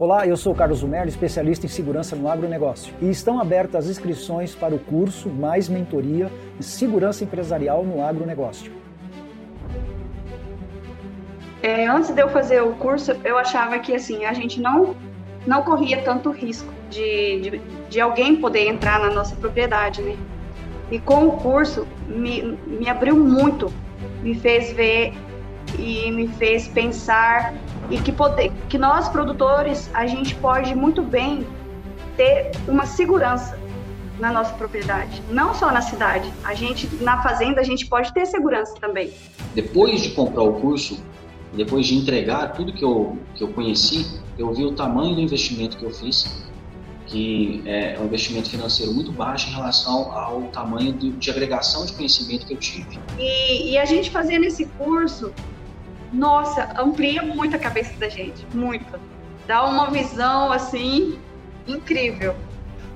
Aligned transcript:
Olá, 0.00 0.24
eu 0.28 0.36
sou 0.36 0.54
Carlos 0.54 0.78
Zumerli, 0.78 1.08
especialista 1.08 1.66
em 1.66 1.68
segurança 1.68 2.14
no 2.14 2.28
agronegócio. 2.28 2.94
E 3.02 3.10
estão 3.10 3.40
abertas 3.40 3.84
as 3.84 3.90
inscrições 3.90 4.54
para 4.54 4.72
o 4.72 4.78
curso 4.78 5.28
Mais 5.28 5.68
Mentoria 5.68 6.30
em 6.56 6.62
Segurança 6.62 7.24
Empresarial 7.24 7.82
no 7.82 8.00
Agronegócio. 8.00 8.70
É, 11.60 11.88
antes 11.88 12.10
de 12.10 12.22
eu 12.22 12.28
fazer 12.28 12.62
o 12.62 12.74
curso, 12.74 13.10
eu 13.24 13.36
achava 13.36 13.76
que 13.80 13.92
assim 13.92 14.24
a 14.24 14.32
gente 14.32 14.60
não 14.60 14.94
não 15.44 15.64
corria 15.64 16.00
tanto 16.02 16.30
risco 16.30 16.72
de, 16.88 17.40
de, 17.40 17.62
de 17.88 18.00
alguém 18.00 18.36
poder 18.36 18.68
entrar 18.68 19.00
na 19.00 19.10
nossa 19.10 19.34
propriedade, 19.34 20.00
né? 20.00 20.16
E 20.92 21.00
com 21.00 21.26
o 21.26 21.32
curso 21.38 21.84
me, 22.06 22.56
me 22.68 22.88
abriu 22.88 23.16
muito, 23.16 23.66
me 24.22 24.36
fez 24.36 24.72
ver 24.72 25.12
e 25.78 26.10
me 26.10 26.28
fez 26.28 26.68
pensar 26.68 27.54
e 27.90 27.98
que, 27.98 28.12
poder, 28.12 28.52
que 28.68 28.78
nós 28.78 29.08
produtores 29.08 29.90
a 29.94 30.06
gente 30.06 30.34
pode 30.36 30.74
muito 30.74 31.02
bem 31.02 31.46
ter 32.16 32.52
uma 32.66 32.86
segurança 32.86 33.58
na 34.18 34.32
nossa 34.32 34.52
propriedade, 34.54 35.22
não 35.30 35.54
só 35.54 35.70
na 35.70 35.80
cidade. 35.80 36.32
A 36.44 36.54
gente 36.54 36.88
na 37.00 37.22
fazenda 37.22 37.60
a 37.60 37.64
gente 37.64 37.86
pode 37.86 38.12
ter 38.12 38.26
segurança 38.26 38.74
também. 38.80 39.12
Depois 39.54 40.02
de 40.02 40.10
comprar 40.10 40.42
o 40.42 40.54
curso, 40.54 41.02
depois 41.52 41.86
de 41.86 41.94
entregar 41.94 42.52
tudo 42.52 42.72
que 42.72 42.84
eu 42.84 43.16
que 43.34 43.42
eu 43.42 43.48
conheci, 43.48 44.20
eu 44.36 44.52
vi 44.52 44.64
o 44.64 44.72
tamanho 44.72 45.14
do 45.14 45.20
investimento 45.20 45.76
que 45.76 45.84
eu 45.84 45.90
fiz, 45.90 46.44
que 47.06 47.62
é 47.64 47.96
um 48.00 48.04
investimento 48.04 48.50
financeiro 48.50 48.92
muito 48.92 49.10
baixo 49.12 49.48
em 49.48 49.52
relação 49.52 50.12
ao 50.12 50.42
tamanho 50.52 50.92
de, 50.92 51.10
de 51.10 51.30
agregação 51.30 51.86
de 51.86 51.92
conhecimento 51.92 52.46
que 52.46 52.52
eu 52.52 52.58
tive. 52.58 52.98
E, 53.18 53.70
e 53.70 53.78
a 53.78 53.84
gente 53.84 54.10
fazendo 54.10 54.44
esse 54.44 54.66
curso, 54.66 55.32
nossa, 56.12 56.68
amplia 56.80 57.22
muito 57.22 57.56
a 57.56 57.58
cabeça 57.58 57.92
da 57.98 58.08
gente, 58.08 58.46
muito. 58.54 58.98
Dá 59.46 59.64
uma 59.64 59.90
visão 59.90 60.52
assim 60.52 61.18
incrível. 61.66 62.34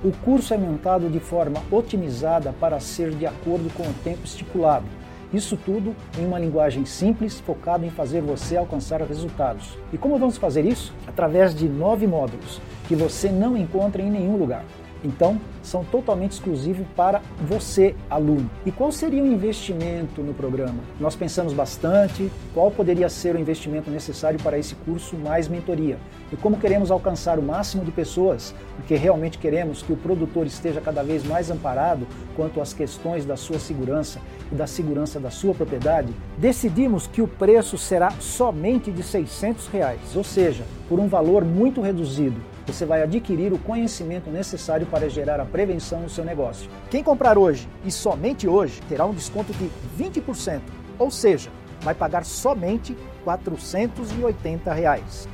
O 0.03 0.11
curso 0.11 0.53
é 0.53 0.57
montado 0.57 1.09
de 1.09 1.19
forma 1.19 1.61
otimizada 1.71 2.53
para 2.59 2.79
ser 2.79 3.11
de 3.11 3.25
acordo 3.25 3.71
com 3.73 3.83
o 3.83 3.93
tempo 4.03 4.25
estipulado. 4.25 4.85
Isso 5.33 5.57
tudo 5.57 5.95
em 6.19 6.25
uma 6.25 6.37
linguagem 6.37 6.85
simples, 6.85 7.39
focada 7.39 7.85
em 7.85 7.89
fazer 7.89 8.21
você 8.21 8.55
alcançar 8.55 9.01
resultados. 9.01 9.77
E 9.91 9.97
como 9.97 10.19
vamos 10.19 10.37
fazer 10.37 10.65
isso? 10.65 10.93
Através 11.07 11.55
de 11.55 11.67
nove 11.67 12.05
módulos 12.05 12.61
que 12.87 12.95
você 12.95 13.29
não 13.29 13.57
encontra 13.57 14.01
em 14.01 14.11
nenhum 14.11 14.37
lugar. 14.37 14.63
Então, 15.03 15.39
são 15.61 15.83
totalmente 15.83 16.31
exclusivos 16.31 16.85
para 16.95 17.21
você, 17.41 17.95
aluno. 18.09 18.49
E 18.65 18.71
qual 18.71 18.91
seria 18.91 19.21
o 19.23 19.27
investimento 19.27 20.21
no 20.21 20.33
programa? 20.33 20.79
Nós 20.99 21.15
pensamos 21.15 21.53
bastante 21.53 22.31
qual 22.53 22.71
poderia 22.71 23.09
ser 23.09 23.35
o 23.35 23.39
investimento 23.39 23.89
necessário 23.89 24.41
para 24.41 24.57
esse 24.57 24.75
curso 24.75 25.15
mais 25.17 25.47
mentoria 25.47 25.97
e 26.31 26.35
como 26.35 26.57
queremos 26.57 26.89
alcançar 26.89 27.37
o 27.37 27.43
máximo 27.43 27.85
de 27.85 27.91
pessoas, 27.91 28.55
porque 28.75 28.95
realmente 28.95 29.37
queremos 29.37 29.83
que 29.83 29.93
o 29.93 29.97
produtor 29.97 30.47
esteja 30.47 30.81
cada 30.81 31.03
vez 31.03 31.23
mais 31.23 31.51
amparado 31.51 32.07
quanto 32.35 32.59
às 32.59 32.73
questões 32.73 33.25
da 33.25 33.37
sua 33.37 33.59
segurança 33.59 34.19
e 34.51 34.55
da 34.55 34.65
segurança 34.65 35.19
da 35.19 35.29
sua 35.29 35.53
propriedade, 35.53 36.13
decidimos 36.37 37.07
que 37.07 37.21
o 37.21 37.27
preço 37.27 37.77
será 37.77 38.11
somente 38.19 38.91
de 38.91 39.03
600 39.03 39.67
reais, 39.67 40.15
ou 40.15 40.23
seja, 40.23 40.63
por 40.89 40.99
um 40.99 41.07
valor 41.07 41.45
muito 41.45 41.81
reduzido 41.81 42.52
você 42.65 42.85
vai 42.85 43.01
adquirir 43.01 43.51
o 43.53 43.59
conhecimento 43.59 44.29
necessário 44.29 44.85
para 44.85 45.09
gerar 45.09 45.39
a 45.39 45.45
prevenção 45.45 46.01
no 46.01 46.09
seu 46.09 46.23
negócio. 46.23 46.69
Quem 46.89 47.03
comprar 47.03 47.37
hoje 47.37 47.67
e 47.85 47.91
somente 47.91 48.47
hoje 48.47 48.81
terá 48.87 49.05
um 49.05 49.13
desconto 49.13 49.53
de 49.53 49.69
20%, 49.97 50.61
ou 50.97 51.11
seja, 51.11 51.49
vai 51.81 51.93
pagar 51.93 52.23
somente 52.23 52.95
480 53.23 54.73
reais, 54.73 55.27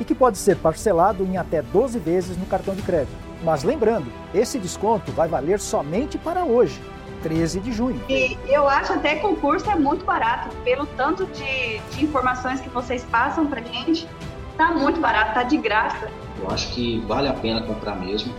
e 0.00 0.04
que 0.04 0.14
pode 0.14 0.38
ser 0.38 0.56
parcelado 0.56 1.24
em 1.24 1.36
até 1.36 1.62
12 1.62 1.98
vezes 1.98 2.36
no 2.36 2.46
cartão 2.46 2.74
de 2.74 2.82
crédito. 2.82 3.14
Mas 3.42 3.62
lembrando, 3.62 4.10
esse 4.34 4.58
desconto 4.58 5.12
vai 5.12 5.28
valer 5.28 5.60
somente 5.60 6.18
para 6.18 6.44
hoje, 6.44 6.80
13 7.22 7.60
de 7.60 7.72
junho. 7.72 8.00
E 8.08 8.36
eu 8.48 8.68
acho 8.68 8.92
até 8.92 9.16
que 9.16 9.26
o 9.26 9.36
é 9.70 9.74
muito 9.76 10.04
barato, 10.04 10.54
pelo 10.64 10.86
tanto 10.86 11.26
de, 11.26 11.78
de 11.78 12.04
informações 12.04 12.60
que 12.60 12.68
vocês 12.68 13.04
passam 13.04 13.46
para 13.46 13.60
gente, 13.62 14.08
tá 14.56 14.72
muito 14.72 15.00
barato, 15.00 15.34
tá 15.34 15.42
de 15.42 15.56
graça. 15.56 16.10
Eu 16.40 16.50
acho 16.50 16.72
que 16.74 16.98
vale 17.06 17.28
a 17.28 17.32
pena 17.32 17.62
comprar 17.62 17.96
mesmo. 17.96 18.32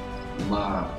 Uma 0.48 0.90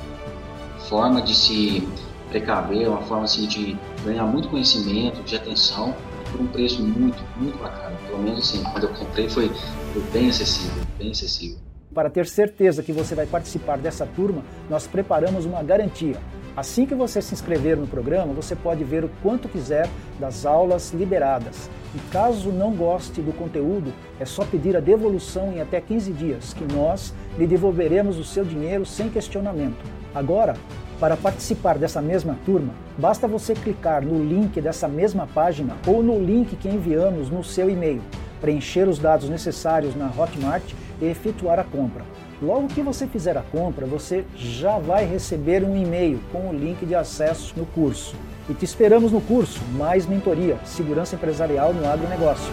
forma 0.89 1.21
de 1.21 1.35
se 1.35 1.87
precaver, 2.29 2.89
uma 2.89 3.03
forma 3.03 3.25
assim, 3.25 3.47
de 3.47 3.77
ganhar 4.05 4.25
muito 4.25 4.49
conhecimento, 4.49 5.23
de 5.23 5.37
atenção, 5.37 5.95
por 6.31 6.41
um 6.41 6.47
preço 6.47 6.83
muito, 6.83 7.23
muito 7.37 7.59
bacana. 7.59 7.97
Pelo 8.07 8.23
menos 8.23 8.41
assim, 8.41 8.63
quando 8.65 8.85
eu 8.85 8.95
comprei 8.95 9.29
foi, 9.29 9.49
foi 9.93 10.03
bem 10.13 10.29
acessível, 10.29 10.83
bem 10.99 11.11
acessível. 11.11 11.59
Para 11.95 12.11
ter 12.11 12.27
certeza 12.27 12.83
que 12.83 12.93
você 12.93 13.15
vai 13.15 13.27
participar 13.27 13.79
dessa 13.79 14.07
turma, 14.07 14.43
nós 14.69 14.87
preparamos 14.87 15.45
uma 15.45 15.63
garantia. 15.63 16.21
Assim 16.57 16.87
que 16.87 16.95
você 16.95 17.21
se 17.21 17.35
inscrever 17.35 17.77
no 17.77 17.87
programa, 17.87 18.33
você 18.33 18.57
pode 18.57 18.83
ver 18.83 19.05
o 19.05 19.11
quanto 19.23 19.47
quiser 19.47 19.91
das 20.19 20.47
aulas 20.47 20.91
liberadas. 20.91 21.69
E 21.95 21.99
caso 22.11 22.51
não 22.51 22.73
goste 22.73 23.21
do 23.21 23.31
conteúdo, 23.31 23.93
é 24.19 24.25
só 24.25 24.43
pedir 24.43 24.75
a 24.75 24.81
devolução 24.81 25.53
em 25.53 25.61
até 25.61 25.83
15 25.83 26.13
dias, 26.15 26.55
que 26.55 26.65
nós 26.73 27.13
lhe 27.37 27.47
devolveremos 27.47 28.17
o 28.17 28.25
seu 28.25 28.43
dinheiro 28.43 28.87
sem 28.87 29.11
questionamento. 29.11 29.85
Agora, 30.15 30.57
para 30.99 31.15
participar 31.15 31.77
dessa 31.77 32.01
mesma 32.01 32.39
turma, 32.47 32.73
basta 32.97 33.29
você 33.29 33.53
clicar 33.53 34.03
no 34.03 34.25
link 34.25 34.59
dessa 34.59 34.89
mesma 34.89 35.27
página 35.27 35.77
ou 35.87 36.03
no 36.03 36.19
link 36.19 36.57
que 36.57 36.71
enviamos 36.71 37.29
no 37.29 37.45
seu 37.45 37.69
e-mail, 37.69 38.01
preencher 38.41 38.89
os 38.89 38.99
dados 38.99 39.29
necessários 39.29 39.95
na 39.95 40.07
Hotmart 40.07 40.65
e 41.03 41.05
efetuar 41.05 41.59
a 41.59 41.65
compra. 41.65 42.03
Logo 42.41 42.69
que 42.69 42.83
você 42.83 43.07
fizer 43.07 43.37
a 43.37 43.43
compra, 43.43 43.87
você 43.87 44.25
já 44.35 44.79
vai 44.79 45.07
receber 45.07 45.65
um 45.65 45.77
e-mail 45.77 46.21
com 46.31 46.51
o 46.51 46.53
link 46.53 46.85
de 46.85 46.95
acesso 46.95 47.55
no 47.57 47.65
curso. 47.65 48.15
E 48.49 48.55
te 48.55 48.65
esperamos 48.65 49.11
no 49.11 49.21
curso 49.21 49.61
Mais 49.73 50.07
Mentoria 50.07 50.59
Segurança 50.65 51.17
Empresarial 51.17 51.73
no 51.73 51.89
Agronegócio. 51.89 52.53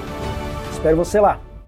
Espero 0.72 0.98
você 0.98 1.20
lá! 1.20 1.53